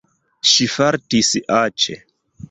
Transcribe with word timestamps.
Ŝi 0.51 0.65
fartis 0.75 1.29
aĉe. 1.57 1.99